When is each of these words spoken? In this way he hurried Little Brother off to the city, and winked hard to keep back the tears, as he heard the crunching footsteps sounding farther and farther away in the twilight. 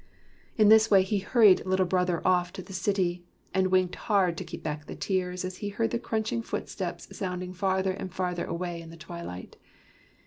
In 0.57 0.69
this 0.69 0.89
way 0.89 1.03
he 1.03 1.19
hurried 1.19 1.63
Little 1.63 1.85
Brother 1.85 2.25
off 2.27 2.51
to 2.53 2.63
the 2.63 2.73
city, 2.73 3.23
and 3.53 3.67
winked 3.67 3.93
hard 3.93 4.35
to 4.39 4.43
keep 4.43 4.63
back 4.63 4.87
the 4.87 4.95
tears, 4.95 5.45
as 5.45 5.57
he 5.57 5.69
heard 5.69 5.91
the 5.91 5.99
crunching 5.99 6.41
footsteps 6.41 7.15
sounding 7.15 7.53
farther 7.53 7.91
and 7.91 8.11
farther 8.11 8.45
away 8.45 8.81
in 8.81 8.89
the 8.89 8.97
twilight. 8.97 9.57